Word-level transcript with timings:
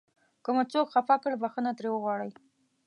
که 0.43 0.49
مو 0.55 0.63
څوک 0.71 0.87
خفه 0.93 1.15
کړ 1.23 1.33
بښنه 1.41 1.71
ترې 1.77 1.89
وغواړئ. 1.91 2.31